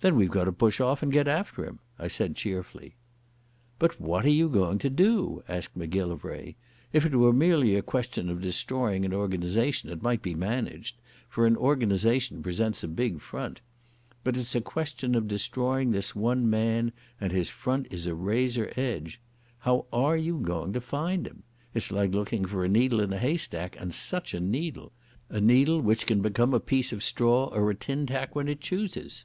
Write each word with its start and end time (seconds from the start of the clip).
"Then 0.00 0.14
we've 0.14 0.30
got 0.30 0.44
to 0.44 0.52
push 0.52 0.80
off 0.80 1.02
and 1.02 1.10
get 1.10 1.26
after 1.26 1.64
him," 1.64 1.80
I 1.98 2.06
said 2.06 2.36
cheerfully. 2.36 2.94
"But 3.80 4.00
what 4.00 4.24
are 4.26 4.30
you 4.30 4.48
going 4.48 4.78
to 4.78 4.88
do?" 4.88 5.42
asked 5.48 5.76
Macgillivray. 5.76 6.54
"If 6.92 7.04
it 7.04 7.16
were 7.16 7.32
merely 7.32 7.74
a 7.74 7.82
question 7.82 8.30
of 8.30 8.40
destroying 8.40 9.04
an 9.04 9.12
organisation 9.12 9.90
it 9.90 10.00
might 10.00 10.22
be 10.22 10.36
managed, 10.36 10.98
for 11.28 11.46
an 11.48 11.56
organisation 11.56 12.44
presents 12.44 12.84
a 12.84 12.86
big 12.86 13.20
front. 13.20 13.60
But 14.22 14.36
it's 14.36 14.54
a 14.54 14.60
question 14.60 15.16
of 15.16 15.26
destroying 15.26 15.90
this 15.90 16.14
one 16.14 16.48
man, 16.48 16.92
and 17.20 17.32
his 17.32 17.50
front 17.50 17.88
is 17.90 18.06
a 18.06 18.14
razor 18.14 18.72
edge. 18.76 19.20
How 19.58 19.86
are 19.92 20.16
you 20.16 20.38
going 20.38 20.72
to 20.74 20.80
find 20.80 21.26
him? 21.26 21.42
It's 21.74 21.90
like 21.90 22.14
looking 22.14 22.44
for 22.44 22.64
a 22.64 22.68
needle 22.68 23.00
in 23.00 23.12
a 23.12 23.18
haystack, 23.18 23.74
and 23.80 23.92
such 23.92 24.32
a 24.32 24.38
needle! 24.38 24.92
A 25.28 25.40
needle 25.40 25.80
which 25.80 26.06
can 26.06 26.22
become 26.22 26.54
a 26.54 26.60
piece 26.60 26.92
of 26.92 27.02
straw 27.02 27.46
or 27.46 27.68
a 27.68 27.74
tin 27.74 28.06
tack 28.06 28.36
when 28.36 28.46
it 28.46 28.60
chooses!" 28.60 29.24